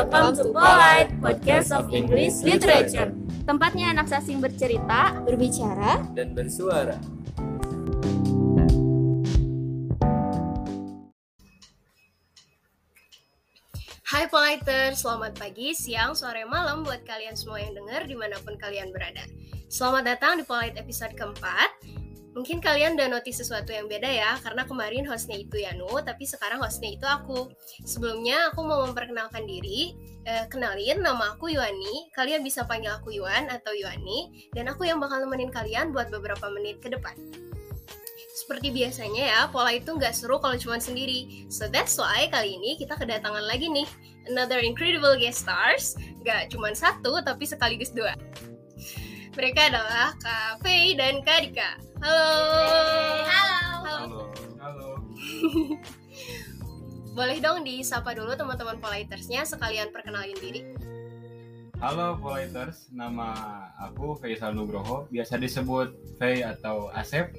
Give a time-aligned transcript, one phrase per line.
[0.00, 3.12] welcome to Polite, podcast of English Literature.
[3.44, 6.96] Tempatnya anak sasing bercerita, Berbicara, dan bersuara.
[14.08, 18.56] Hai Politer, selamat pagi, siang, sore, malam buat kalian semua yang dengar di mana pun
[18.56, 19.28] kalian berada.
[19.68, 21.99] Selamat datang di Polite episode keempat.
[22.30, 26.62] Mungkin kalian udah notice sesuatu yang beda ya, karena kemarin hostnya itu Yanu, tapi sekarang
[26.62, 27.50] hostnya itu aku.
[27.82, 33.48] Sebelumnya aku mau memperkenalkan diri, Eh, kenalin nama aku Yuani, kalian bisa panggil aku Yuan
[33.48, 37.16] atau Yuani, dan aku yang bakal nemenin kalian buat beberapa menit ke depan.
[38.36, 41.48] Seperti biasanya ya, pola itu nggak seru kalau cuma sendiri.
[41.48, 43.88] So that's why kali ini kita kedatangan lagi nih,
[44.28, 45.96] another incredible guest stars.
[46.20, 48.12] Nggak cuma satu, tapi sekaligus dua.
[49.40, 51.89] Mereka adalah Kak Fei dan Kak Dika.
[52.00, 52.32] Halo.
[53.28, 53.60] Halo.
[53.84, 54.20] Halo.
[54.56, 54.88] Halo.
[57.16, 60.64] Boleh dong disapa dulu teman-teman Politersnya sekalian perkenalin diri.
[61.76, 63.36] Halo Politers, nama
[63.76, 67.36] aku Faisal Nugroho, biasa disebut Fei atau Asep.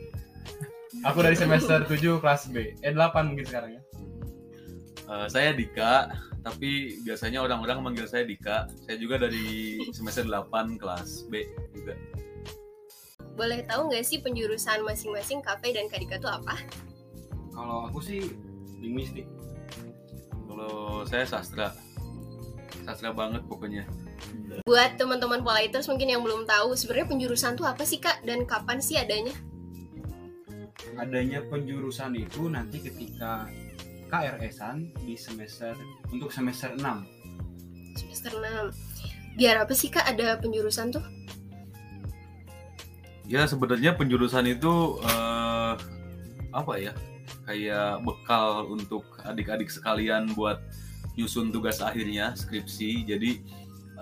[1.09, 3.81] Aku dari semester 7 kelas B, eh 8 mungkin sekarang ya.
[5.09, 6.13] Eh, saya Dika,
[6.45, 8.69] tapi biasanya orang-orang manggil saya Dika.
[8.85, 11.97] Saya juga dari semester 8 kelas B juga.
[13.35, 16.55] Boleh tahu nggak sih penjurusan masing-masing Kak Fei dan Kak Dika itu apa?
[17.55, 18.31] Kalau aku sih
[18.81, 19.27] linguistik.
[20.49, 21.71] Kalau saya sastra,
[22.83, 23.87] sastra banget pokoknya.
[24.67, 28.83] Buat teman-teman Politers mungkin yang belum tahu, sebenarnya penjurusan itu apa sih Kak dan kapan
[28.83, 29.33] sih adanya?
[30.99, 33.47] Adanya penjurusan itu nanti ketika
[34.11, 35.71] KRS-an di semester
[36.11, 36.83] untuk semester 6.
[37.95, 39.39] Semester 6.
[39.39, 41.05] Biar apa sih Kak ada penjurusan tuh?
[43.31, 45.73] Ya sebenarnya penjurusan itu eh,
[46.51, 46.91] apa ya?
[47.47, 50.59] Kayak bekal untuk adik-adik sekalian buat
[51.15, 53.07] nyusun tugas akhirnya skripsi.
[53.07, 53.39] Jadi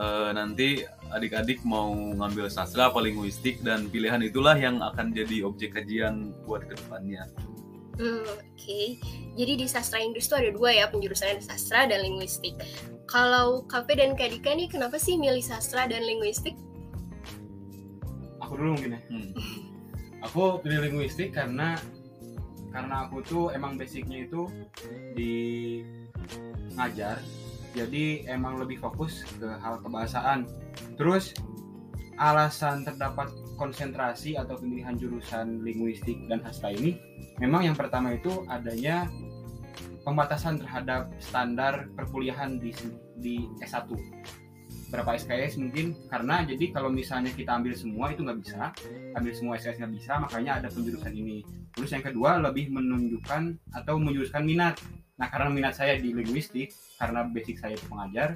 [0.02, 0.82] eh, nanti
[1.14, 6.66] adik-adik mau ngambil sastra apa linguistik dan pilihan itulah yang akan jadi objek kajian buat
[6.66, 7.30] ke depannya.
[8.02, 8.82] Hmm, oke.
[9.38, 12.58] Jadi di sastra Inggris tuh ada dua ya penjurusannya ada sastra dan linguistik.
[13.06, 16.58] Kalau Kak Fei dan Kak Dika nih kenapa sih milih sastra dan linguistik?
[18.50, 19.02] Aku dulu mungkin ya.
[19.14, 19.30] Hmm.
[20.26, 21.78] Aku pilih linguistik karena
[22.74, 24.50] karena aku tuh emang basicnya itu
[25.14, 25.34] di
[26.78, 27.22] ngajar
[27.74, 30.46] jadi emang lebih fokus ke hal kebahasaan
[30.98, 31.34] terus
[32.20, 37.00] alasan terdapat konsentrasi atau pemilihan jurusan linguistik dan sastra ini
[37.42, 39.08] memang yang pertama itu adanya
[40.04, 42.72] pembatasan terhadap standar perkuliahan di
[43.20, 43.92] di S1
[44.90, 48.74] berapa SKS mungkin karena jadi kalau misalnya kita ambil semua itu nggak bisa
[49.14, 51.46] ambil semua SKS nggak bisa makanya ada penjurusan ini
[51.78, 54.82] terus yang kedua lebih menunjukkan atau menjuruskan minat
[55.22, 58.34] nah karena minat saya di linguistik karena basic saya itu pengajar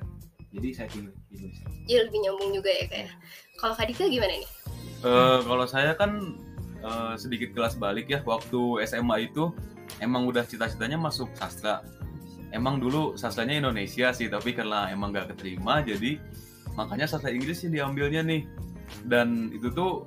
[0.53, 3.09] jadi saya pilih linguistik Jadi lebih nyambung juga ya kayak.
[3.57, 4.49] Kalau Kak Dika gimana nih?
[5.03, 6.11] Eh, kalau saya kan
[6.85, 9.49] eh, sedikit kelas balik ya waktu SMA itu
[9.97, 11.81] emang udah cita-citanya masuk sastra.
[12.53, 16.21] Emang dulu sastranya Indonesia sih, tapi karena emang nggak keterima, jadi
[16.77, 18.45] makanya sastra Inggris sih diambilnya nih.
[19.09, 20.05] Dan itu tuh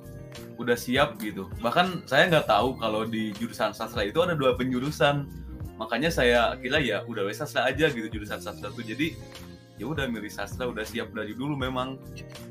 [0.55, 1.51] udah siap gitu.
[1.59, 5.27] Bahkan saya nggak tahu kalau di jurusan sastra itu ada dua penjurusan.
[5.77, 8.81] Makanya saya kira ya udah wes sastra aja gitu jurusan sastra tuh.
[8.81, 9.13] Jadi
[9.77, 12.01] ya udah milih sastra udah siap dari dulu memang.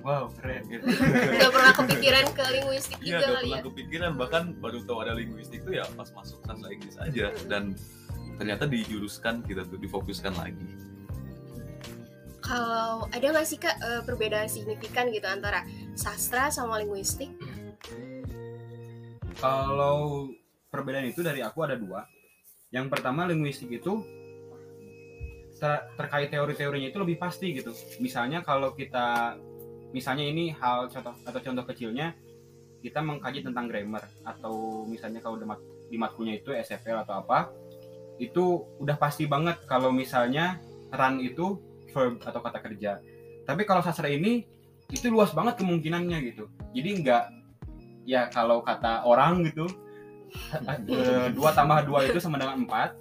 [0.07, 0.63] wow keren
[1.43, 3.67] Gak pernah kepikiran ke linguistik Iya, juga gak kali pernah ya?
[3.67, 7.75] kepikiran bahkan baru tahu ada linguistik itu ya pas masuk sastra Inggris aja dan
[8.37, 10.67] ternyata dijuruskan kita tuh difokuskan lagi.
[12.45, 15.67] Kalau ada nggak sih Kak eh, perbedaan signifikan gitu antara
[15.99, 17.35] sastra sama linguistik?
[19.37, 20.29] kalau
[20.73, 22.09] perbedaan itu dari aku ada dua
[22.73, 24.01] yang pertama linguistik itu
[25.57, 29.37] ter- terkait teori-teorinya itu lebih pasti gitu misalnya kalau kita
[29.93, 32.17] misalnya ini hal contoh atau contoh kecilnya
[32.85, 35.41] kita mengkaji tentang grammar atau misalnya kalau
[35.87, 37.49] di matkulnya itu SFL atau apa
[38.17, 40.61] itu udah pasti banget kalau misalnya
[40.93, 41.61] run itu
[41.93, 43.01] verb atau kata kerja.
[43.45, 44.45] Tapi kalau sastra ini
[44.91, 46.49] itu luas banget kemungkinannya gitu.
[46.73, 47.25] Jadi nggak
[48.07, 49.67] ya kalau kata orang gitu
[50.93, 52.97] eh, dua tambah dua itu sama dengan empat.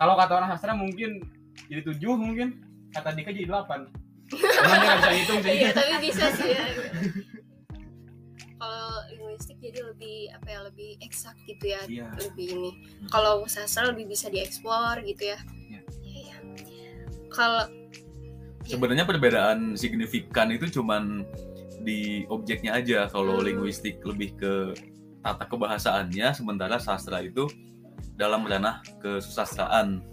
[0.00, 1.20] Kalau kata orang sastra mungkin
[1.68, 2.60] jadi tujuh mungkin
[2.92, 3.88] kata Dika jadi delapan.
[4.64, 5.50] Emang dia nggak bisa hitung sih.
[5.50, 6.64] Iya tapi bisa sih ya.
[8.60, 12.12] Kalau linguistik jadi lebih apa ya lebih eksak gitu ya, Iya.
[12.20, 12.70] lebih ini.
[13.08, 15.38] Kalau sastra lebih bisa dieksplor gitu ya.
[15.66, 15.80] Iya.
[16.04, 16.36] Iya.
[17.32, 17.64] Kalau
[18.60, 21.24] Sebenarnya perbedaan signifikan itu cuman
[21.80, 23.48] di objeknya aja kalau Hmm.
[23.48, 24.52] linguistik lebih ke
[25.20, 27.48] tata kebahasaannya sementara sastra itu
[28.14, 30.04] dalam ranah kesusastraan.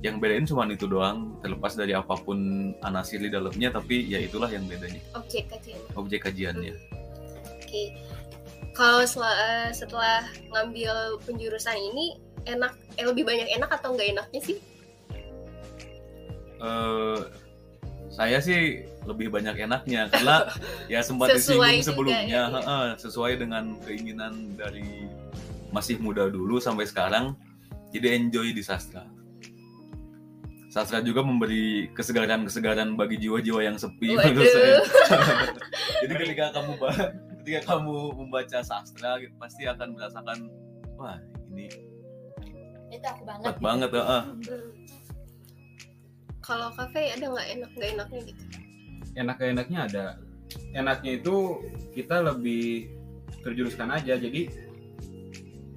[0.00, 2.34] yang bedain cuma itu doang terlepas dari apa pun
[2.82, 5.78] anasir di dalamnya tapi ya itulah yang bedanya Objek kajian.
[5.94, 6.74] objek kajiannya
[7.72, 7.96] Oke.
[8.76, 10.20] Kalau setelah, eh, setelah
[10.52, 14.56] ngambil penjurusan ini enak eh, lebih banyak enak atau nggak enaknya sih?
[16.60, 17.18] Eh,
[18.12, 20.52] saya sih lebih banyak enaknya karena
[20.92, 22.44] ya sempat Sesuai disinggung juga sebelumnya ya, iya.
[22.52, 25.08] heeh, sesuai dengan keinginan dari
[25.72, 27.32] masih muda dulu sampai sekarang
[27.88, 29.08] jadi enjoy di sastra
[30.68, 34.24] sastra juga memberi kesegaran-kesegaran bagi jiwa-jiwa yang sepi Waduh.
[34.28, 34.80] menurut saya.
[36.04, 36.80] jadi ketika kamu
[37.42, 40.38] ketika kamu membaca sastra gitu, pasti akan merasakan
[40.96, 41.18] wah
[41.50, 41.66] ini
[42.92, 43.44] Itu aku banget.
[43.44, 44.22] kuat banget heeh.
[44.22, 44.70] Hmm.
[46.46, 48.42] Kalau kafe ada nggak enak nggak enaknya gitu?
[49.12, 50.06] enak-enaknya ada
[50.72, 51.60] enaknya itu
[51.92, 52.88] kita lebih
[53.44, 54.48] terjuruskan aja jadi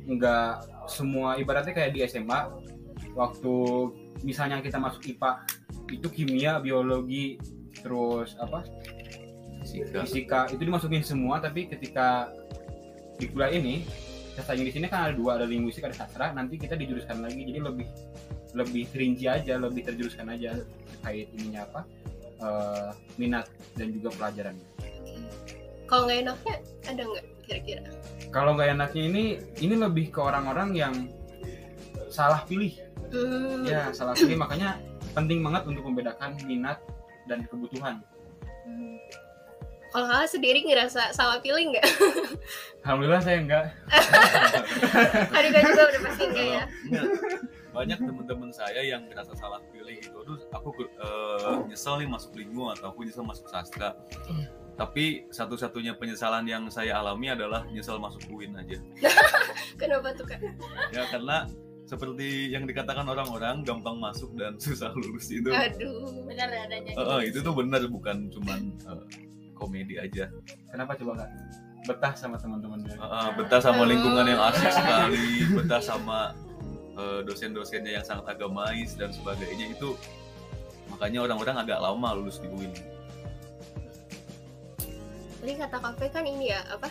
[0.07, 0.53] nggak
[0.87, 2.47] semua ibaratnya kayak di SMA
[3.11, 3.55] waktu
[4.23, 5.31] misalnya kita masuk IPA
[5.91, 7.35] itu kimia biologi
[7.83, 8.63] terus apa
[9.65, 9.99] Fisika.
[10.05, 12.29] fisika itu dimasukin semua tapi ketika
[13.15, 13.81] di kuliah ini
[14.35, 17.59] sastra Inggris ini kan ada dua ada linguistik ada sastra nanti kita dijuruskan lagi jadi
[17.59, 17.87] lebih
[18.53, 20.59] lebih rinci aja lebih terjuruskan aja
[20.93, 21.81] terkait ininya apa
[22.37, 24.67] eh, minat dan juga pelajarannya
[25.85, 27.81] Kalau nggak enaknya ada nggak kira-kira?
[28.29, 29.23] kalau nggak enaknya ini
[29.61, 30.93] ini lebih ke orang-orang yang
[32.07, 32.75] salah pilih
[33.05, 33.63] Hmm.
[33.63, 34.81] ya salah pilih makanya
[35.13, 36.81] penting banget untuk membedakan minat
[37.25, 38.01] dan kebutuhan
[38.65, 38.97] Hmm.
[39.95, 41.87] Kalau kakak sendiri ngerasa salah pilih nggak?
[42.83, 43.65] alhamdulillah saya enggak
[45.39, 46.63] Adika juga udah pasti enggak ya?
[47.71, 52.67] Banyak teman-teman saya yang merasa salah pilih gitu aduh aku eh, nyesel nih masuk lingu
[52.75, 53.95] atau aku nyesel masuk sastra
[54.75, 58.75] tapi satu-satunya penyesalan yang saya alami adalah nyesel masuk UIN aja
[59.79, 60.43] Kenapa tuh kak?
[60.91, 61.47] ya karena
[61.87, 66.25] seperti yang dikatakan orang-orang gampang masuk dan susah lulus itu Aduh.
[66.27, 66.91] Benar adanya.
[66.91, 69.24] Eh, eh, itu tuh benar bukan cuman eh,
[69.55, 70.27] komedi aja
[70.69, 71.29] kenapa coba kak
[71.85, 76.33] betah sama teman-temannya Eh, eh, betah sama lingkungan yang asik sekali betah sama
[76.93, 79.95] eh, dosen-dosennya yang sangat agamais dan sebagainya itu
[80.91, 82.73] makanya orang-orang agak lama lulus di UIN
[85.41, 86.89] Tadi kata kafe kan ini ya apa?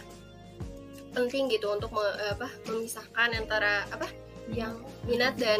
[1.10, 2.46] Penting gitu untuk me- apa?
[2.70, 4.06] Memisahkan antara apa?
[4.46, 4.78] Yang
[5.10, 5.58] minat dan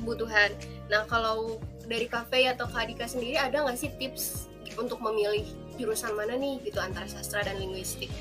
[0.00, 0.48] kebutuhan.
[0.88, 5.44] Nah kalau dari kafe atau Kak Adika sendiri ada nggak sih tips untuk memilih
[5.80, 8.12] jurusan mana nih gitu antara sastra dan linguistik?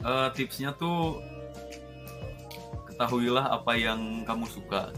[0.00, 1.20] Eh, tipsnya tuh
[2.88, 4.88] ketahuilah apa yang kamu suka.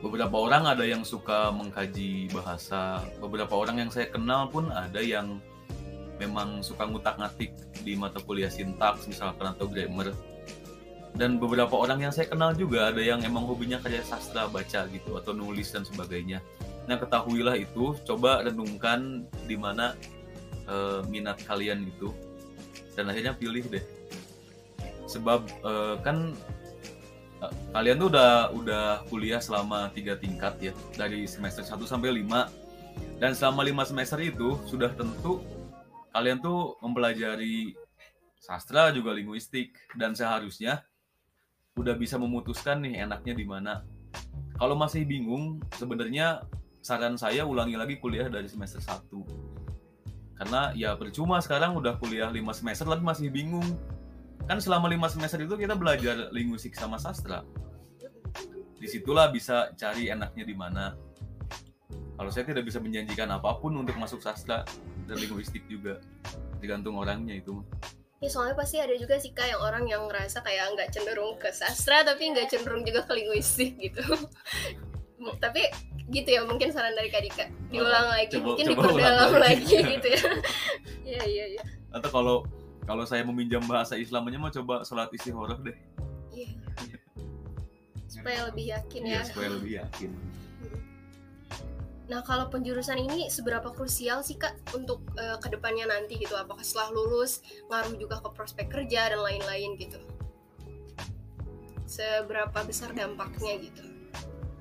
[0.00, 5.40] Beberapa orang ada yang suka mengkaji bahasa, beberapa orang yang saya kenal pun ada yang
[6.16, 7.52] memang suka ngutak-ngatik
[7.84, 10.12] di mata kuliah sintaks misalkan atau grammar.
[11.16, 15.16] Dan beberapa orang yang saya kenal juga ada yang emang hobinya karya sastra baca gitu
[15.16, 16.44] atau nulis dan sebagainya.
[16.86, 19.94] Nah ketahuilah itu, coba renungkan di mana
[20.70, 22.14] eh, minat kalian itu.
[22.94, 23.84] Dan akhirnya pilih deh.
[25.10, 26.34] Sebab eh, kan
[27.42, 30.72] eh, kalian tuh udah udah kuliah selama tiga tingkat ya.
[30.94, 32.66] Dari semester 1 sampai 5
[33.20, 35.40] dan selama lima semester itu sudah tentu
[36.12, 37.76] kalian tuh mempelajari
[38.40, 39.74] sastra juga linguistik.
[39.96, 40.84] Dan seharusnya
[41.76, 43.84] udah bisa memutuskan nih enaknya di mana.
[44.56, 46.40] Kalau masih bingung sebenarnya
[46.86, 49.56] saran saya ulangi lagi kuliah dari semester 1
[50.36, 53.64] karena ya percuma sekarang udah kuliah 5 semester tapi masih bingung.
[54.44, 57.40] Kan selama 5 semester itu kita belajar linguistik sama sastra.
[58.76, 60.92] Di situlah bisa cari enaknya di mana.
[62.16, 64.62] Kalau saya tidak bisa menjanjikan apa pun untuk masuk sastra
[65.08, 66.04] dan linguistik juga.
[66.60, 67.64] Tergantung orangnya itu
[68.16, 71.52] Ya soalnya pasti ada juga sih kak yang orang yang ngerasa kayak nggak cenderung ke
[71.52, 74.00] sastra tapi nggak cenderung juga ke linguistik gitu.
[75.44, 75.68] tapi
[76.06, 79.64] gitu ya mungkin saran dari Kak Dika diulang lagi Coba- mungkin coba diperdalam ulang lagi
[79.74, 79.90] lagi.
[79.94, 80.20] gitu ya.
[81.06, 81.62] Iya iya iya.
[81.90, 82.36] atau kalau
[82.82, 85.74] kalau saya meminjam bahasa Islamnya mau coba sholat istikharah deh
[86.30, 86.50] Iya.
[88.06, 89.10] Supaya lebih yakin ya.
[89.12, 90.10] Iya, supaya lebih yakin
[92.06, 96.34] Nah kalau penjurusan ini seberapa krusial sih kak untuk eh, ke depannya nanti gitu?
[96.34, 99.98] Apakah setelah lulus ngaruh juga ke prospek kerja dan lain-lain gitu?
[101.84, 103.82] Seberapa besar dampaknya gitu?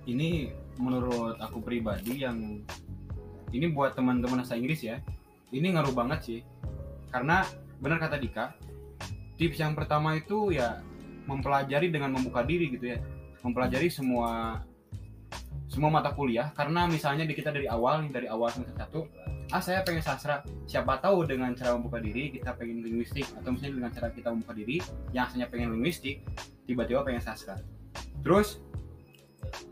[0.06, 2.62] ini menurut aku pribadi yang
[3.56, 5.00] ini buat teman-teman bahasa Inggris ya
[5.56, 6.40] ini ngaruh banget sih.
[7.14, 7.48] Karena
[7.80, 8.56] benar kata Dika
[9.36, 10.80] tips yang pertama itu ya
[11.28, 13.00] mempelajari dengan membuka diri gitu ya.
[13.46, 14.60] Mempelajari semua
[15.70, 16.52] semua mata kuliah.
[16.52, 19.02] Karena misalnya di kita dari awal nih dari awal semester satu
[19.54, 20.42] ah saya pengen sastra.
[20.66, 23.28] Siapa tahu dengan cara membuka diri kita pengen linguistik.
[23.38, 24.82] Atau misalnya dengan cara kita membuka diri
[25.16, 26.26] yang asalnya pengen linguistik
[26.68, 27.62] tiba-tiba pengen sastra.
[28.26, 28.60] Terus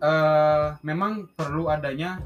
[0.01, 2.19] eh, memang perlu adanya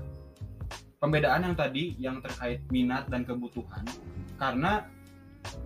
[0.97, 3.85] pembedaan yang tadi yang terkait minat dan kebutuhan.
[4.37, 4.85] Karena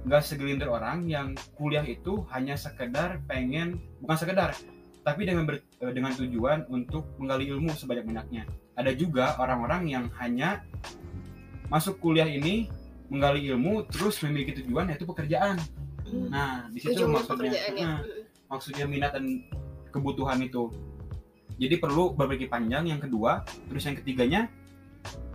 [0.05, 4.53] nggak segelintir orang yang kuliah itu hanya sekedar pengen bukan sekedar
[5.01, 8.45] tapi dengan ber- eh, dengan tujuan untuk menggali ilmu sebanyak banyaknya
[8.77, 10.61] ada juga orang-orang yang hanya
[11.69, 12.69] masuk kuliah ini
[13.11, 15.59] menggali ilmu terus memiliki tujuan yaitu pekerjaan.
[16.31, 17.99] Nah di situ maksudnya pekerjaannya nah,
[18.47, 19.43] maksudnya minat dan
[19.91, 20.71] kebutuhan itu
[21.61, 22.89] jadi perlu berpikir panjang.
[22.89, 24.49] Yang kedua terus yang ketiganya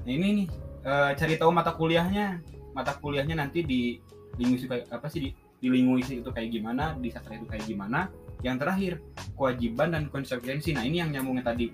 [0.06, 0.48] nah ini nih
[0.82, 2.42] eh, cari tahu mata kuliahnya.
[2.74, 4.02] Mata kuliahnya nanti di
[4.36, 5.30] linguistik apa sih di,
[5.62, 8.10] di linguistik itu kayak gimana di sastra itu kayak gimana.
[8.42, 8.92] Yang terakhir
[9.38, 10.74] kewajiban dan konsekuensi.
[10.74, 11.70] Nah ini yang nyambungnya tadi.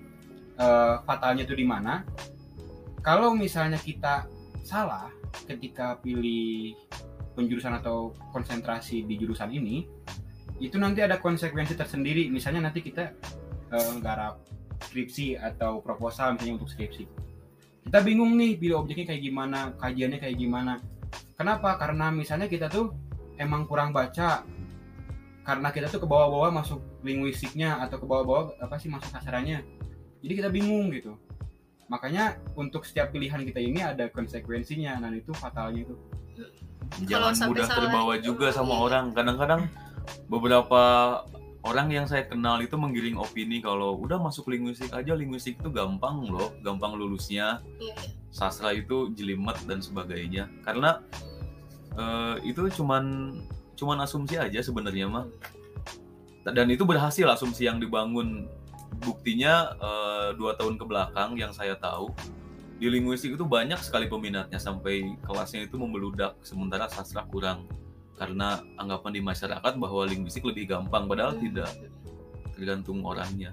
[0.53, 2.05] Eh, fatalnya itu di mana?
[3.01, 4.29] Kalau misalnya kita
[4.63, 5.09] salah
[5.49, 6.77] ketika pilih
[7.33, 9.83] penjurusan atau konsentrasi di jurusan ini
[10.61, 12.29] itu nanti ada konsekuensi tersendiri.
[12.29, 13.11] Misalnya nanti kita
[13.73, 14.39] eh, nggarap
[14.85, 17.03] skripsi atau proposal misalnya untuk skripsi.
[17.83, 20.73] Kita bingung nih pilih objeknya kayak gimana kajiannya kayak gimana.
[21.35, 21.75] Kenapa?
[21.75, 22.93] Karena misalnya kita tuh
[23.35, 24.45] emang kurang baca.
[25.43, 29.59] Karena kita tuh ke bawah-bawah masuk linguistiknya atau ke bawah-bawah apa sih masuk sasarannya
[30.23, 31.19] jadi kita bingung gitu.
[31.91, 35.03] Makanya untuk setiap pilihan kita ini ada konsekuensinya.
[35.03, 35.95] Dan itu fatalnya itu.
[37.03, 38.81] Jangan sampai mudah salah terbawa juga sama Iya.
[38.87, 39.05] orang.
[39.11, 39.61] Kadang-kadang
[40.31, 40.81] beberapa
[41.63, 46.27] orang yang saya kenal itu menggiring opini kalau udah masuk linguistik aja linguistik itu gampang
[46.27, 47.63] loh gampang lulusnya.
[47.79, 48.11] Iya, iya.
[48.33, 50.51] sastra itu jelimet dan sebagainya.
[50.67, 50.99] Karena
[51.95, 53.35] eh, itu cuman
[53.79, 55.25] cuman asumsi aja sebenarnya mah.
[56.43, 58.51] Dan itu berhasil asumsi yang dibangun.
[58.99, 62.11] Buktinya eh, dua tahun ke belakang yang saya tahu
[62.83, 67.63] di linguistik itu banyak sekali peminatnya sampai kelasnya itu membeludak sementara sastra kurang
[68.17, 71.69] karena anggapan di masyarakat bahwa linguistik lebih gampang padahal tidak.
[72.53, 73.51] Tergantung orangnya.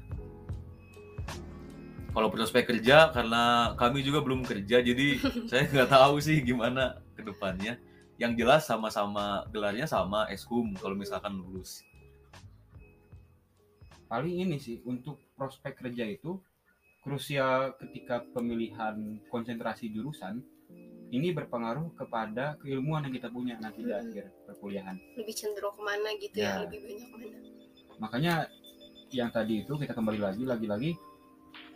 [2.11, 7.23] Kalau prospek kerja karena kami juga belum kerja jadi saya nggak tahu sih gimana ke
[7.25, 7.81] depannya.
[8.21, 11.81] Yang jelas sama-sama gelarnya sama eshum kalau misalkan lulus.
[14.11, 16.37] Paling ini sih untuk prospek kerja itu
[17.01, 20.45] krusial ketika pemilihan konsentrasi jurusan
[21.11, 24.01] ini berpengaruh kepada keilmuan yang kita punya nanti di Hmm.
[24.01, 26.55] akhir perkuliahan lebih cenderung ke mana gitu ya, Ya.
[26.63, 27.27] lebih banyak mana
[27.99, 28.33] makanya
[29.11, 30.91] yang tadi itu kita kembali lagi lagi-lagi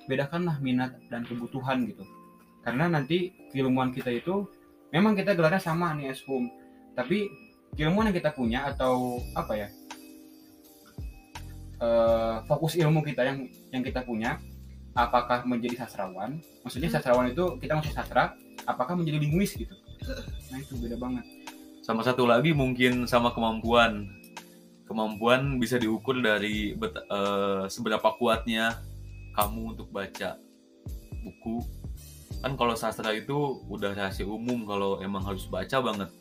[0.06, 2.04] bedakanlah minat dan kebutuhan gitu
[2.62, 4.46] karena nanti keilmuan kita itu
[4.88, 6.46] memang kita gelarnya sama nih eshum
[6.94, 7.26] tapi
[7.74, 9.68] keilmuan yang kita punya atau apa ya
[11.80, 13.38] eh, fokus ilmu kita yang
[13.70, 14.38] yang kita punya
[14.94, 16.96] apakah menjadi sastrawan maksudnya Hmm.
[16.96, 19.74] sastrawan itu kita masuk sastra apakah menjadi linguis gitu?
[20.52, 21.24] Nah itu beda banget.
[21.84, 24.08] Sama satu lagi mungkin sama kemampuan.
[24.84, 28.80] Kemampuan bisa diukur dari eh, seberapa kuatnya
[29.36, 30.36] kamu untuk baca
[31.24, 31.64] buku.
[32.44, 36.12] Kan kalau sastra itu udah rahasia umum kalau emang harus baca banget.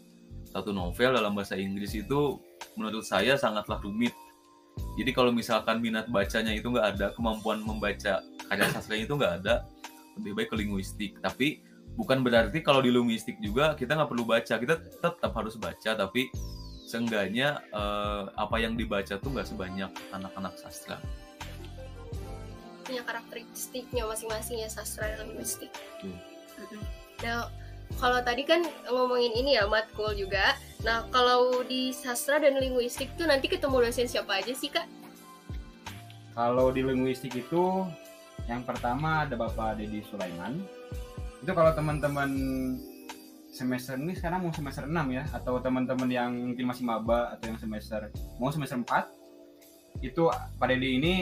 [0.48, 2.40] Satu novel dalam bahasa Inggris itu
[2.80, 4.16] menurut saya sangatlah rumit.
[4.98, 9.56] Jadi kalau misalkan minat bacanya itu nggak ada kemampuan membaca karya sastranya itu nggak ada
[10.18, 11.12] lebih baik ke linguistik.
[11.22, 11.62] Tapi
[11.94, 14.54] bukan berarti kalau di linguistik juga kita nggak perlu baca.
[14.58, 16.30] Kita tetap harus baca tapi
[16.88, 21.02] seenggaknya eh, apa yang dibaca tuh nggak sebanyak anak-anak sastra.
[22.84, 25.72] Punya karakteristiknya masing-masing ya sastra dan linguistik
[26.04, 26.20] Hmm.
[27.26, 27.50] Nah
[27.98, 30.54] kalau tadi kan ngomongin ini ya matkul juga.
[30.86, 34.86] Nah kalau di sastra dan linguistik tuh nanti ketemu dosen siapa aja sih kak?
[36.34, 37.86] Kalau di linguistik itu
[38.50, 40.62] yang pertama ada Bapak Dedi Sulaiman.
[41.44, 42.32] Itu kalau teman-teman
[43.52, 47.60] semester ini sekarang mau semester 6 ya atau teman-teman yang mungkin masih maba atau yang
[47.62, 48.10] semester
[48.42, 51.14] mau semester 4 itu Pak Dedi ini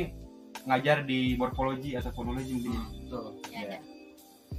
[0.63, 2.84] ngajar di morfologi atau fonologi mungkin ya.
[2.86, 3.25] Betul.
[3.50, 3.80] Ya.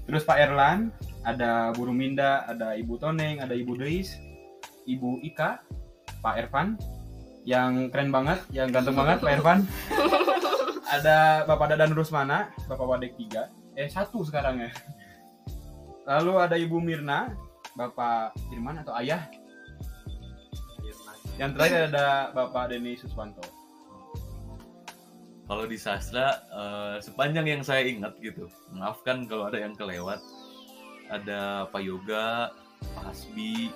[0.03, 0.91] Terus Pak Erlan,
[1.23, 4.19] ada Bu Ruminda, ada Ibu Toneng, ada Ibu Deis,
[4.85, 5.63] Ibu Ika,
[6.21, 6.75] Pak Ervan,
[7.47, 9.59] yang keren banget, yang ganteng banget Pak Ervan.
[10.99, 14.71] ada Bapak Dadan Rusmana, Bapak Wadek 3, eh satu sekarang ya.
[16.09, 17.31] Lalu ada Ibu Mirna,
[17.79, 19.27] Bapak Firman atau Ayah.
[21.39, 23.63] Yang terakhir ada Bapak Denny Suswanto.
[25.53, 30.17] kalau di sastra eh, sepanjang yang saya ingat gitu maafkan kalau ada yang kelewat
[31.13, 32.57] ada Pak Yoga
[32.97, 33.69] Pak Hasbi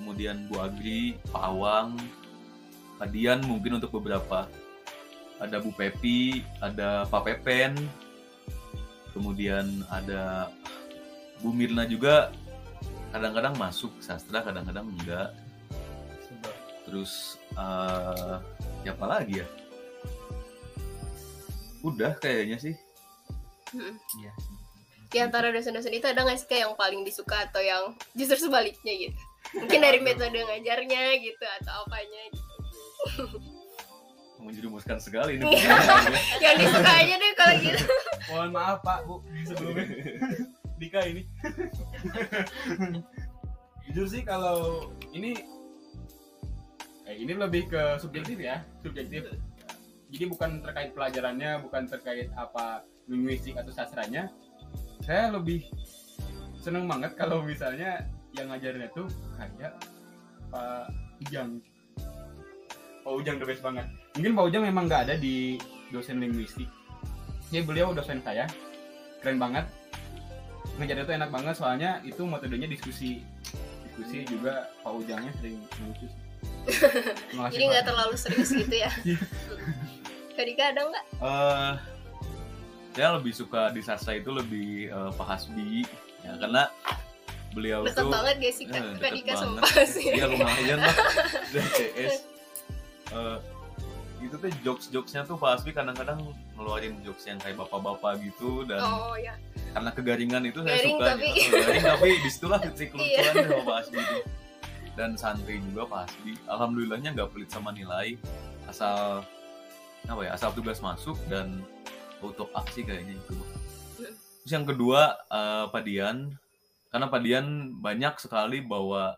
[0.00, 1.94] kemudian Bu Agri Pak Awang
[2.98, 4.50] Pak Dian mungkin untuk beberapa
[5.38, 7.78] ada Bu Pepi ada Pak Pepen
[9.14, 10.50] kemudian ada
[11.44, 12.32] Bu Mirna juga
[13.12, 15.32] kadang-kadang masuk sastra kadang-kadang enggak
[16.86, 18.36] terus eh
[18.86, 19.46] siapa lagi ya
[21.82, 22.74] udah kayaknya sih
[24.22, 24.32] Iya.
[25.10, 28.94] Di antara dosen-dosen itu ada nggak sih kayak yang paling disuka atau yang justru sebaliknya
[28.94, 29.20] gitu?
[29.54, 32.54] Mungkin dari metode ngajarnya gitu atau apanya gitu.
[34.46, 35.58] menjerumuskan sekali ini
[36.44, 37.84] yang disuka aja deh kalau gitu.
[38.30, 39.86] Mohon maaf Pak Bu sebelumnya.
[40.76, 41.24] Dika ini.
[43.88, 45.38] Jujur sih kalau ini
[47.06, 49.30] eh, ini lebih ke subjektif ya, subjektif.
[50.10, 54.30] Jadi bukan terkait pelajarannya, bukan terkait apa linguistik atau sastranya.
[55.02, 55.66] Saya lebih
[56.58, 58.02] seneng banget kalau misalnya
[58.34, 59.06] yang ngajarnya tuh
[59.38, 59.78] kayak
[60.50, 60.90] Pak
[61.26, 61.62] Ujang.
[63.06, 63.86] Pak Ujang the best banget.
[64.18, 65.62] Mungkin Pak Ujang memang nggak ada di
[65.94, 66.66] dosen linguistik.
[67.54, 68.50] Ya beliau dosen saya,
[69.22, 69.62] keren banget.
[70.76, 73.24] Ngajarnya tuh enak banget soalnya itu metodenya diskusi.
[73.86, 76.06] Diskusi juga Pak Ujangnya sering ngelucu.
[76.66, 78.90] Kasih, Jadi nggak terlalu serius gitu ya.
[79.06, 79.18] Iya.
[80.36, 81.04] Kak Dika ada nggak?
[81.16, 81.72] Eh,
[82.92, 85.88] saya lebih suka di sastra itu lebih eh, Pak Hasbi
[86.20, 86.68] ya karena
[87.56, 89.60] beliau Deket tuh banget gak sih Kak, Eh, Kak deket Dika sama.
[89.64, 90.04] Pak sih?
[90.12, 90.96] Iya lumayan lah
[91.56, 92.14] dari CS.
[93.16, 93.38] Eh,
[94.20, 96.20] itu tuh jokes-jokesnya tuh Pak Hasbi kadang-kadang
[96.52, 99.32] ngeluarin jokes yang kayak bapak-bapak gitu dan Oh ya.
[99.76, 101.52] Karena kegaringan itu saya Garing suka tapi- gitu.
[101.60, 104.18] garing tapi di situlah titik kelucuan sama Pak Hasbi itu
[104.96, 108.16] dan santri juga Pak Hasbi alhamdulillahnya nggak pelit sama nilai.
[108.64, 109.20] Asal
[110.08, 111.60] apa ya asal tugas masuk dan
[112.24, 113.36] auto aksi kayaknya itu.
[114.00, 116.32] Terus yang kedua eh, Pak Dian
[116.88, 119.12] karena Pak Dian banyak sekali bawa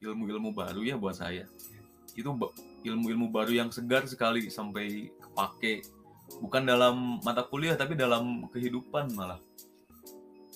[0.00, 1.44] ilmu-ilmu baru ya buat saya.
[2.16, 2.32] Itu
[2.80, 5.84] ilmu-ilmu baru yang segar sekali sampai kepake
[6.38, 9.42] bukan dalam mata kuliah tapi dalam kehidupan malah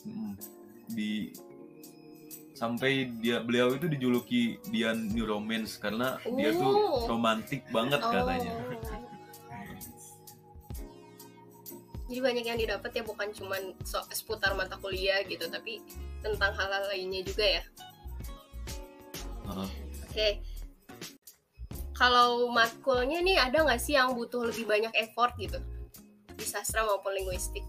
[0.04, 0.36] Mm.
[0.92, 1.32] di
[2.54, 7.08] sampai dia beliau itu dijuluki Dian New Romance karena dia tuh Oh.
[7.08, 9.02] romantik banget katanya Oh.
[12.04, 15.80] Jadi banyak yang didapat ya bukan cuman so- seputar mata kuliah gitu, tapi
[16.20, 17.62] tentang hal-hal lainnya juga ya.
[19.48, 19.68] Heeh.
[20.04, 20.28] Oke.
[21.94, 25.62] Kalau matkulnya nih ada nggak sih yang butuh lebih banyak effort gitu
[26.34, 27.62] di sastra maupun linguistik?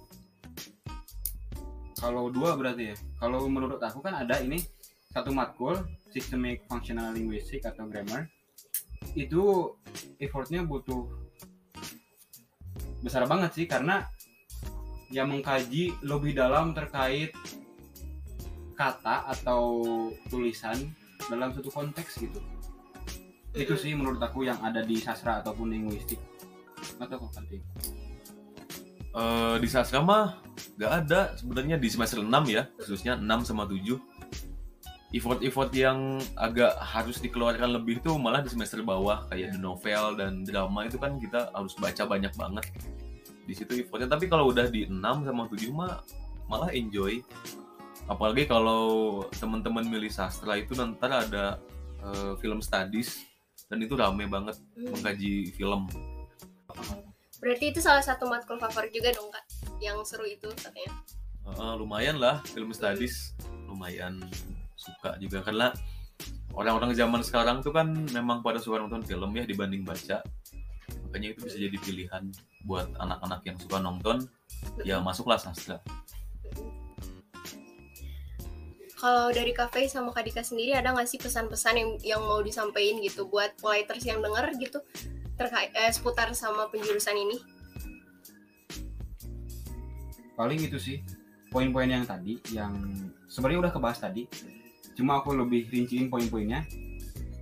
[2.01, 2.95] Kalau dua berarti ya.
[3.21, 4.57] Kalau menurut aku kan ada ini
[5.13, 5.77] satu matkul
[6.09, 8.25] systemic functional linguistic atau grammar.
[9.13, 9.77] Itu
[10.17, 11.05] effortnya butuh
[13.05, 14.09] besar banget sih karena
[15.13, 17.29] yang mengkaji lebih dalam terkait
[18.73, 19.85] kata atau
[20.33, 20.89] tulisan
[21.29, 22.41] dalam satu konteks gitu.
[23.55, 26.19] Itu sih menurut aku yang ada di sastra ataupun linguistik.
[26.99, 27.63] Atau kok penting?
[29.15, 30.43] Eh, di sastra mah
[30.75, 31.39] nggak ada.
[31.39, 33.95] Sebenarnya di semester 6 ya khususnya 6 sama 7
[35.15, 39.23] effort-effort yang agak harus dikeluarkan lebih tuh malah di semester bawah.
[39.31, 42.67] Kayak the novel dan drama itu kan kita harus baca banyak banget.
[43.47, 44.11] Di situ effortnya.
[44.11, 46.03] Tapi kalau udah di 6 sama 7 mah
[46.51, 47.23] malah enjoy.
[48.11, 51.55] Apalagi kalau teman-teman milih sastra itu nanti ada
[52.03, 53.34] eh, film studies
[53.67, 54.91] dan itu rame banget Hmm.
[54.93, 55.89] mengkaji film.
[57.39, 59.45] Berarti itu salah satu matkul favorit juga dong kak,
[59.77, 60.91] yang seru itu katanya.
[61.45, 63.37] Eh, lumayan lah film studies.
[63.69, 64.17] Lumayan
[64.73, 65.69] suka juga karena
[66.55, 70.25] orang-orang zaman sekarang tuh kan memang pada suka nonton film ya dibanding baca.
[71.09, 72.23] Makanya itu bisa jadi pilihan
[72.65, 74.25] buat anak-anak yang suka nonton.
[74.81, 75.81] Ya masuklah sastra
[78.95, 83.03] Kalau dari kafe sama Kak Dika sendiri ada nggak sih pesan-pesan yang yang mau disampaikan
[83.03, 84.79] gitu buat polighters yang denger gitu
[85.35, 87.55] terkait eh, seputar sama penjurusan ini?
[90.35, 90.97] paling itu sih
[91.49, 92.75] poin-poin yang tadi yang
[93.31, 94.27] sebenarnya udah kebahas tadi
[94.95, 96.67] cuma aku lebih rinciin poin-poinnya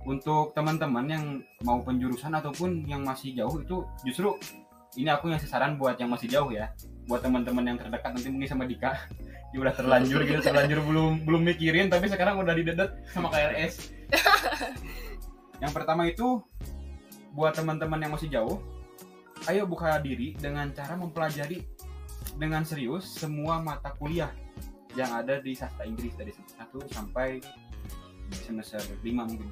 [0.06, 1.24] untuk teman-teman yang
[1.66, 4.30] mau penjurusan ataupun yang masih jauh itu justru
[4.94, 6.70] ini aku ngasih saran buat yang masih jauh ya
[7.10, 8.94] buat teman-teman yang terdekat nanti mungkin sama Dika
[9.54, 13.94] ya udah terlanjur gitu terlanjur belum belum mikirin tapi sekarang udah didedet sama KRS
[15.62, 16.42] yang pertama itu
[17.30, 18.58] buat teman-teman yang masih jauh
[19.46, 21.62] ayo buka diri dengan cara mempelajari
[22.34, 24.34] dengan serius semua mata kuliah
[24.98, 27.28] yang ada di sastra Inggris dari semester 1 sampai
[28.30, 29.50] semester 5 mungkin.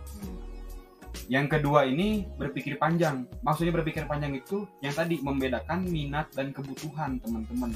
[1.29, 3.29] Yang kedua ini berpikir panjang.
[3.45, 7.75] Maksudnya berpikir panjang itu yang tadi membedakan minat dan kebutuhan teman-teman.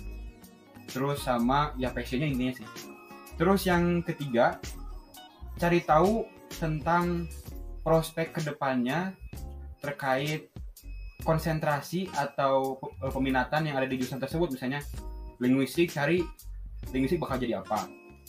[0.87, 2.69] Terus sama ya passionnya intinya sih.
[3.37, 4.57] Terus yang ketiga
[5.61, 6.25] cari tahu
[6.57, 7.29] tentang
[7.85, 9.13] prospek ke depannya
[9.79, 10.51] terkait
[11.23, 14.57] konsentrasi atau pe- peminatan yang ada di jurusan tersebut.
[14.57, 14.83] Misalnya
[15.39, 16.23] linguistik cari
[16.91, 17.87] linguistik bakal jadi apa?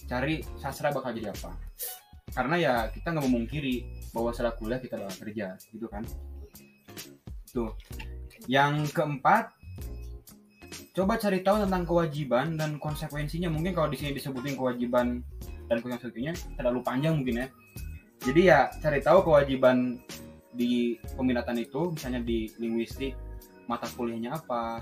[0.07, 1.55] Cari sastra bakal jadi apa?
[2.33, 3.75] Karena ya kita nggak memungkiri
[4.13, 6.05] bahwa setelah kuliah kita bakal kerja gitu kan?
[7.49, 7.73] Tuh.
[8.45, 9.56] Yang keempat
[10.97, 13.53] coba cari tahu tentang kewajiban dan konsekuensinya.
[13.53, 15.21] Mungkin kalau di sini disebutin kewajiban
[15.69, 17.47] dan konsekuensinya terlalu panjang mungkin ya.
[18.25, 20.01] Jadi ya cari tahu kewajiban
[20.57, 23.13] di peminatan itu misalnya di linguistik
[23.69, 24.81] mata kuliahnya apa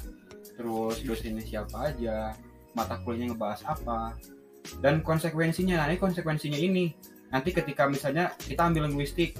[0.55, 2.31] terus dosennya siapa aja
[2.71, 4.15] mata kuliahnya ngebahas apa
[4.79, 5.83] dan konsekuensinya.
[5.83, 6.95] Ini konsekuensinya ini.
[7.27, 9.35] Nanti ketika misalnya kita ambil linguistik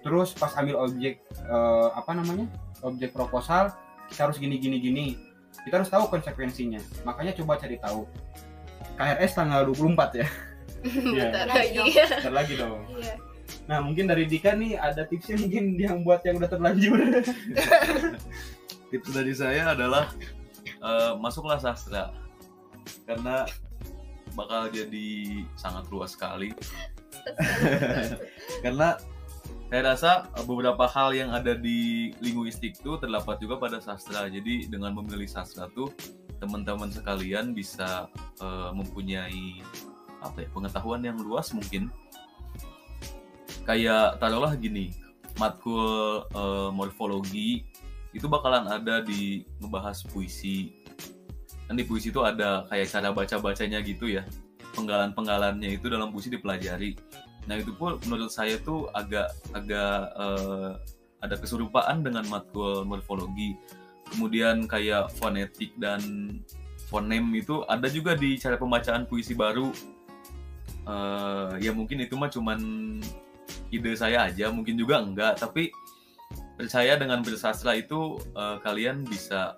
[0.00, 2.48] terus pas ambil objek eh, apa namanya
[2.80, 3.76] objek proposal
[4.08, 6.82] kita harus gini gini gini kita harus tahu konsekuensinya.
[7.06, 8.04] Makanya coba cari tahu.
[8.94, 10.28] KRS tanggal 24 ya.
[10.84, 11.32] Iya.
[11.32, 11.80] Bentar lagi.
[11.96, 12.84] Bentar lagi dong.
[13.00, 13.16] Iya.
[13.64, 17.24] nah mungkin dari Dika nih ada tipsnya mungkin yang buat yang udah terlanjur.
[18.92, 20.12] Tips dari saya adalah
[20.68, 22.12] eh, masuklah sastra.
[23.08, 23.48] Karena
[24.36, 26.52] bakal jadi sangat luas sekali.
[28.64, 29.00] Karena
[29.70, 34.68] saya rasa eh, beberapa hal yang ada di linguistik itu terdapat juga pada sastra jadi
[34.68, 35.90] dengan memilih sastra tuh
[36.38, 38.08] teman-teman sekalian bisa
[38.40, 39.64] eh, mempunyai
[40.24, 41.92] apa ya pengetahuan yang luas mungkin
[43.68, 44.92] kayak taruhlah gini
[45.38, 47.66] matkul eh, morfologi
[48.14, 50.70] itu bakalan ada di ngebahas puisi.
[51.66, 54.22] Kan di puisi itu ada kayak cara baca-bacanya gitu ya.
[54.78, 56.94] Penggalan-penggalannya itu dalam puisi dipelajari.
[57.44, 60.70] Nah itu pun menurut saya tuh agak agak eh,
[61.24, 63.56] ada keserupaan dengan matkul morfologi.
[64.12, 66.00] Kemudian kayak fonetik dan
[66.88, 69.72] fonem itu ada juga di cara pembacaan puisi baru.
[70.84, 72.60] Eh, ya mungkin itu mah cuman
[73.72, 75.40] ide saya aja, mungkin juga enggak.
[75.40, 75.72] Tapi
[76.56, 79.56] percaya dengan bersastra itu eh, kalian bisa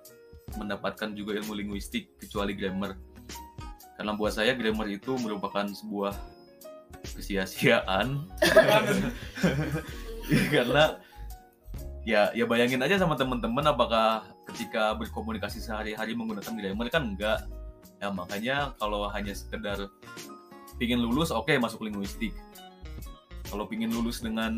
[0.55, 2.95] mendapatkan juga ilmu linguistik kecuali grammar
[3.97, 6.13] karena buat saya grammar itu merupakan sebuah
[7.03, 8.25] kesia-siaan
[10.53, 10.99] karena
[12.07, 17.43] ya ya bayangin aja sama teman-teman apakah ketika berkomunikasi sehari-hari menggunakan grammar kan enggak
[17.99, 19.89] ya makanya kalau hanya sekedar
[20.77, 22.31] pingin lulus oke masuk linguistik
[23.47, 24.53] kalau pingin lulus dengan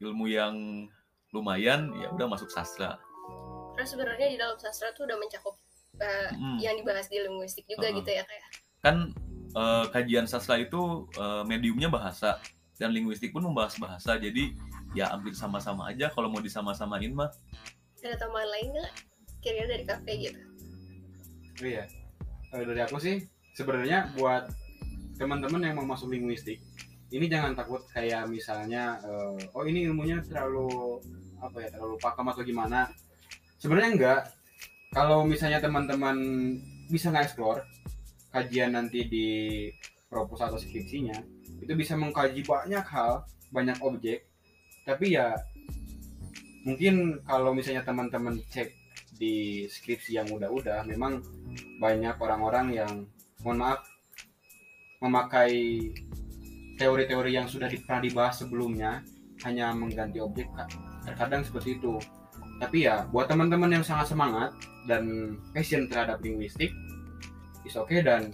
[0.00, 0.54] ilmu yang
[1.34, 2.98] lumayan ya udah masuk sastra
[3.74, 5.54] Karena sebenarnya di dalam sastra tuh udah mencakup
[5.98, 6.58] uh, Mm.
[6.62, 7.98] yang dibahas di linguistik juga Uh-uh.
[8.02, 8.48] gitu ya kayak.
[8.82, 8.96] kan
[9.54, 12.42] eh, kajian sastra itu eh, mediumnya bahasa
[12.74, 14.50] dan linguistik pun membahas bahasa jadi
[14.94, 17.30] ya hampir sama-sama aja kalau mau disama-samain mah
[18.04, 18.90] Ada tambahan lain nggak?
[19.40, 20.40] Kira-kira dari kafe gitu.
[21.62, 21.84] Oh iya.
[22.52, 23.24] Eh, dari aku sih
[23.56, 24.50] sebenarnya buat
[25.16, 26.60] teman-teman yang mau masuk linguistik,
[27.14, 31.00] ini jangan takut kayak misalnya eh, oh ini ilmunya terlalu
[31.40, 32.92] apa ya terlalu pakam atau gimana.
[33.56, 34.20] Sebenarnya enggak.
[34.92, 36.16] Kalau misalnya teman-teman
[36.86, 37.64] bisa nge-explore
[38.34, 39.28] kajian nanti di
[40.10, 41.14] proposal atau skripsinya,
[41.62, 43.22] itu bisa mengkaji banyak hal,
[43.54, 44.26] banyak objek.
[44.82, 45.38] Tapi ya
[46.66, 48.72] mungkin kalau misalnya teman-teman cek
[49.14, 51.22] di skripsi yang udah-udah memang
[51.78, 52.92] banyak orang-orang yang
[53.46, 53.86] mohon maaf
[54.98, 55.52] memakai
[56.80, 59.04] teori-teori yang sudah pernah dibahas sebelumnya
[59.46, 60.48] hanya mengganti objek
[61.04, 62.00] terkadang seperti itu
[62.58, 64.50] tapi ya buat teman-teman yang sangat semangat
[64.88, 66.72] dan passion terhadap linguistik
[67.64, 68.30] is oke dan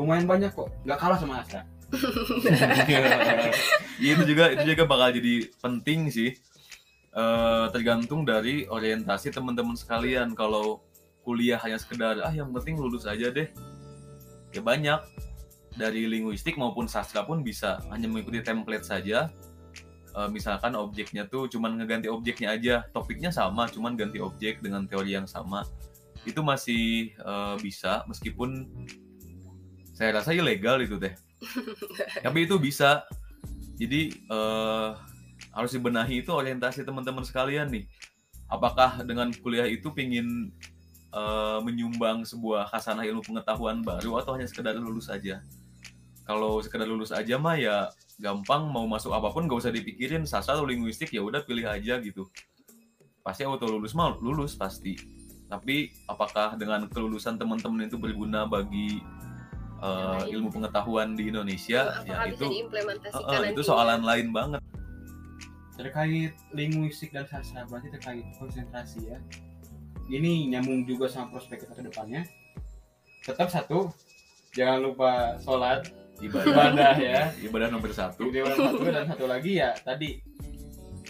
[0.00, 0.72] lumayan banyak kok.
[0.88, 1.62] Nggak kalah sama Astra.
[4.00, 6.30] Iya, itu juga itu juga bakal jadi penting sih.
[7.10, 10.32] Eh, tergantung dari orientasi teman-teman sekalian.
[10.32, 10.80] Kalau
[11.20, 13.50] kuliah hanya sekedar ah yang penting lulus aja deh.
[14.54, 15.00] Ya banyak.
[15.76, 19.28] Dari linguistik maupun sastra pun bisa hanya mengikuti template saja.
[20.14, 22.74] Eh, misalkan objeknya tuh cuman ngeganti objeknya aja.
[22.94, 25.66] Topiknya sama cuman ganti objek dengan teori yang sama
[26.28, 28.68] itu masih eh, bisa meskipun
[29.96, 31.12] saya rasa ilegal itu teh.
[32.24, 33.04] Tapi itu bisa.
[33.80, 34.88] Jadi eh,
[35.56, 37.88] harus dibenahi itu orientasi teman-teman sekalian nih.
[38.50, 40.52] Apakah dengan kuliah itu pingin
[41.12, 45.40] eh, menyumbang sebuah khasanah ilmu pengetahuan baru atau hanya sekedar lulus saja
[46.30, 47.90] kalau sekedar lulus aja mah ya
[48.22, 51.98] gampang mau masuk apa pun gak usah dipikirin sastra atau linguistik ya udah pilih aja
[51.98, 52.30] gitu.
[53.26, 54.94] Pasti auto lulus mah lulus pasti
[55.50, 59.02] tapi apakah dengan kelulusan teman-teman itu berguna bagi
[59.82, 60.30] lain.
[60.38, 61.90] ilmu pengetahuan di Indonesia?
[62.06, 62.46] Ya bisa itu
[63.10, 64.62] Heeh, itu soalan lain banget.
[65.74, 69.18] Terkait linguistik dan sastra berarti terkait konsentrasi ya.
[70.06, 72.22] Ini nyambung juga sama prospek kita ke depannya.
[73.26, 73.90] Tetap satu
[74.54, 75.90] jangan lupa sholat
[76.22, 76.46] ibadah.
[76.46, 77.22] ibadah ya.
[77.42, 78.30] Ibadah nomor satu.
[78.30, 80.22] Itu yang satu dan satu lagi ya tadi.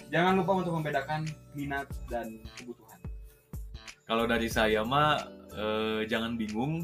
[0.08, 2.89] Jangan lupa untuk membedakan minat dan kebutuhan
[4.10, 5.22] kalau dari saya mah
[5.54, 6.82] eh, jangan bingung.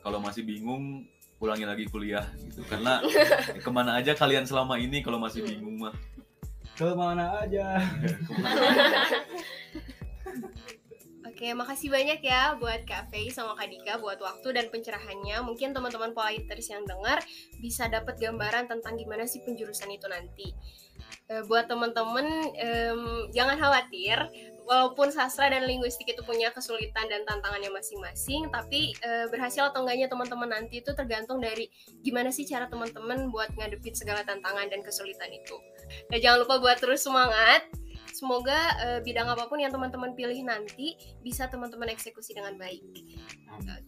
[0.00, 1.04] Kalau masih bingung
[1.36, 2.64] ulangi lagi kuliah gitu.
[2.64, 3.04] Karena
[3.64, 5.92] ke mana aja kalian selama ini kalau masih bingung mah?
[6.72, 7.76] Ke mana aja.
[8.00, 8.08] Oke,
[11.36, 15.44] Oke, makasih banyak ya buat Kak Fei sama Kak Dika buat waktu dan pencerahannya.
[15.44, 17.20] Mungkin teman-teman Politers yang dengar
[17.60, 20.56] bisa dapat gambaran tentang gimana sih penjurusan itu nanti.
[21.28, 22.24] Eh, buat teman-teman
[22.56, 24.30] em, jangan khawatir,
[24.66, 30.10] walaupun sastra dan linguistik itu punya kesulitan dan tantangannya masing-masing, tapi eh, berhasil atau enggaknya
[30.10, 31.70] teman-teman nanti itu tergantung dari
[32.02, 35.56] gimana sih cara teman-teman buat ngadepin segala tantangan dan kesulitan itu.
[36.10, 37.62] Nah, jangan lupa buat terus semangat.
[38.16, 42.82] Semoga eh, bidang apa pun yang teman-teman pilih nanti bisa teman-teman eksekusi dengan baik.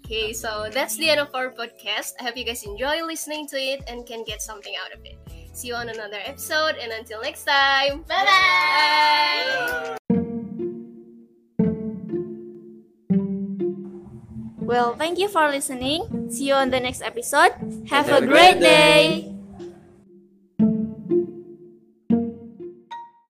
[0.05, 2.17] Okay, so that's the end of our podcast.
[2.21, 5.17] I hope you guys enjoy listening to it and can get something out of it.
[5.57, 9.98] See you on another episode, and until next time, bye bye.
[14.69, 16.29] Well, thank you for listening.
[16.29, 17.57] See you on the next episode.
[17.89, 19.33] Have a great day.